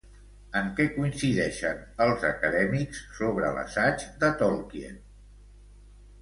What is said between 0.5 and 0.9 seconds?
En què